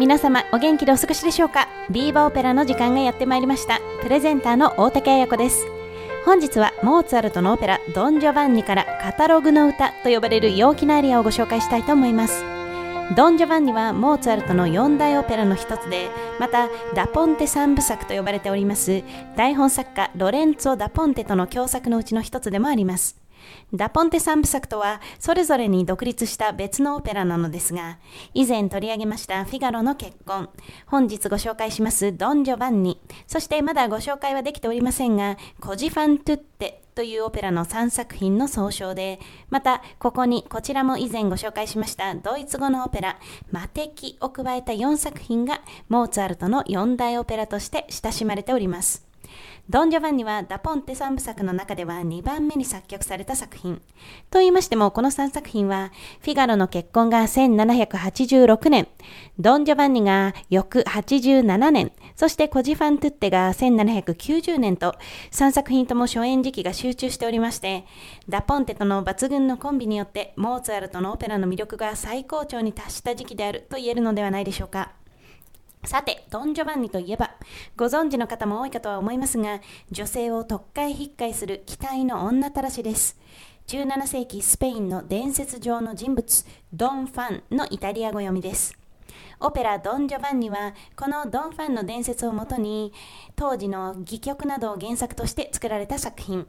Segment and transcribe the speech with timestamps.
[0.00, 1.68] 皆様お元気でお過ごしでしょうか？
[1.88, 3.78] ビーバオペラの時間がやってまいりました。
[4.02, 5.64] プレゼンターの大竹彩子です。
[6.24, 12.42] 本日はモーツァルトのオペラドン・ジョバンニからカタログの歌と呼ばれる陽気なアリアをご紹介したいと思います。
[13.14, 16.08] ドン・ジョバンニはモーツァルトの四大オペラの一つで
[16.40, 19.04] またダポンテ三部作と呼ばれております
[19.36, 23.23] 台本作家ロレンツォ・ダポンテとの共作のうちの一つでもあります。
[23.72, 27.98] ダポンテ三部作とはそれぞれに独立した別のオペラなのですが
[28.32, 30.48] 以前取り上げましたフィガロの結婚。
[30.86, 33.00] 本日ご紹介しますドン・ジョバンニ。
[33.26, 39.18] そしてまだご紹介はできておりませんがコジファン・トゥッテというオペラの3作品の総称で
[39.50, 43.18] またここにこちらも以前ご紹介しましたドイツ語のオペラ
[43.50, 49.13] マテキを加えた4作品がモーツァルトの4大オペラとして親しまれております。
[49.70, 53.80] ドン・ジョバンニはダポンテ3部作の中では2番目に作曲された作品。
[54.30, 55.90] と言いましても、この3作品は、
[56.20, 58.88] フィガロの結婚が1786年、
[59.38, 64.96] ドン・ジョバンニが翌87年、そしてコジファン・トゥッテが1790年と、
[65.30, 67.86] 3作品とも初演時期が集中しておりまして、
[68.28, 74.92] ダポンテとの抜群のコンビによって、モーツァルトのオペラの魅力が最高潮に達した時期であると言えるのではないでしょうか。
[75.86, 77.32] さて、ドン・ジョバンニといえば、
[77.76, 83.18] ご存知の方も多いかとは思いますが、女性を特会引っかいする期待の女たらしです。
[83.66, 88.78] 17世紀スペインの伝説上の人物、ドン・ファンのイタリア語読みです。
[89.40, 92.92] オペラドン・ジョバンニはこのドン・ファンの伝説をもとに
[93.36, 96.46] 当時の戯曲などを原作として作られた作品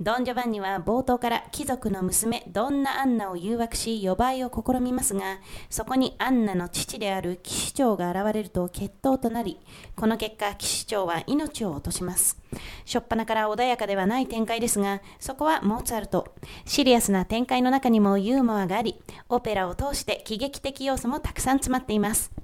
[0.00, 5.38] ドン・ジョバンニは冒頭から貴族の娘ドンナ・アンナを誘惑し予売を試みますが
[5.70, 9.58] そこにアンナの父である騎士長が現れると決闘となり
[9.94, 12.38] この結果騎士長は命を落とします。
[12.84, 16.34] 初っ端から穏やかではない展開ですがそこはモーツァルト。
[16.64, 22.41] シリアスな展開の中にもユーモアがありオペラを通して喜劇的要素もたくさん詰まっています。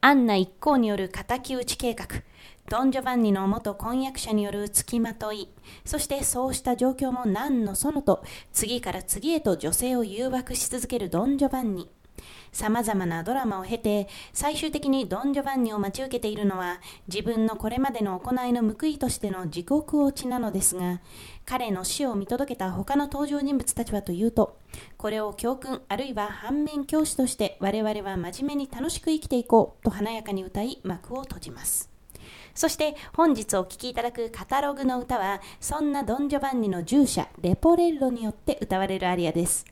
[0.00, 2.06] アンナ一行による敵討ち計画
[2.70, 5.48] ドン・ジョバンニの元婚約者による付きまとい、
[5.86, 11.90] そしてそうした状況も何のそのと、次から次へと女性を誘惑し続けるドン・ジョバンニ。
[12.52, 21.00] 様々なドラマを経て、最終的にドン・ジョバンニを待ち受けているのは、自分のこれまでの行いの報いとしての地獄落ちなのですが、
[21.44, 24.58] 彼の死を見届けた他の登場人物たちはというと、
[24.96, 31.90] これを教訓あるいは反面教師として我々は真面目に楽しく生きていこうと華やかに歌い幕を閉じます。
[32.54, 39.64] そして本日お聴きいただくカタログの歌はそんなドン・ジョバンニの従者レポレッロによって歌われるアリアです。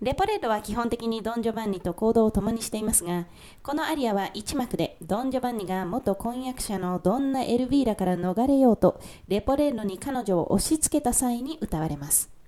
[0.00, 3.26] レポレッロは基本的にドン・ジョバンニと行動を共にしていますが、
[3.62, 12.38] このアリアは一幕でドン・ジョバンニが元婚約者のドンナ・エルビーラから逃れようとレポレッロに彼女を押し付けた際に歌われます。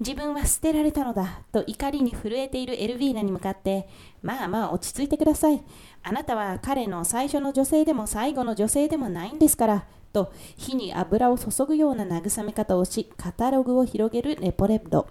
[0.00, 3.88] 自分は捨てられたのだと怒りに震えているエルヴィーラに向かって
[4.22, 5.60] まあまあ落ち着いてください
[6.04, 15.08] あなたは彼の最初の女性でも最後の女性でもないんですからと火に油を注ぐような慰め方をしカタログを広げるレポレッド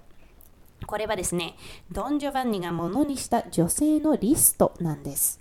[0.88, 1.56] これはですね
[1.92, 5.40] ドン・ジョバンニがものにした女性のリストなんです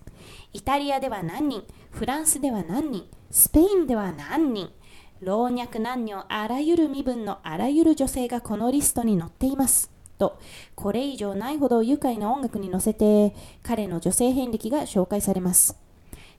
[0.53, 4.71] イタリアでは何人フランスでは何人スペインでは何人
[5.21, 9.91] 老若男女あらゆる身分のあらゆる女性がこのリストに載っています。
[10.19, 10.39] と、
[10.75, 15.86] これ以上ないほど愉快な音楽に乗せて、彼の女性遍歴が紹介されます。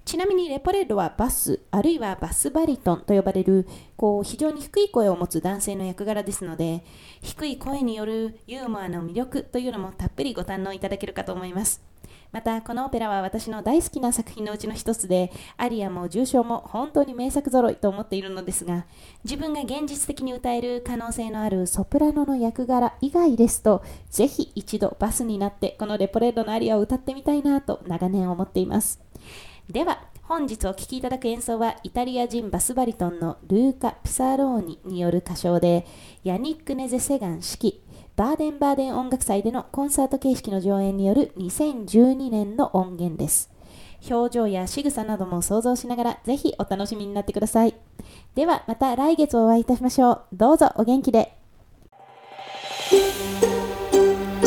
[0.08, 3.68] ちなみにレポレッドはバス、あるいはバスバリトンと呼ばれる、
[3.98, 6.86] こう、非常に低い声を持つ男性の役柄ですので、
[7.22, 11.82] 低い声によるユーモアの魅力というのもたっぷりご堪能いただけるかと思います。
[12.32, 18.86] またこのオペラは私の大好きな作品のうちの一つでアリアも重賞も本当に名作揃いと思っているのですが
[19.24, 29.00] 自分が現実的に歌える可能性のあるソプラノの役柄以外ですとぜひ一度バスになってこのレポレッドのアリアを歌ってみたいなと長年思っています
[29.70, 35.86] では本日お聴きいただく演奏はイタリア人バスバリトンのルーカ・ピサローニによる歌唱で
[36.24, 37.74] ヤニック・ネゼ・セガン指揮
[38.16, 43.52] バーデンバーデン音楽祭でのコンサート形式の上演による2012年の音源です。
[44.10, 47.74] 表情や仕草なども想像しながらぜひお楽しみになってください
[48.36, 51.34] ではまた来月お会いいたしましょうどうぞお元気で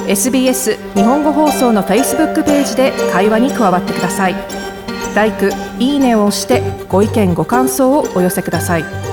[0.08, 4.69] SBS 日本語放送の Facebook ページで会話に加わってください。
[5.14, 9.09] LIKE、いいねを押してご意見ご感想をお寄せください。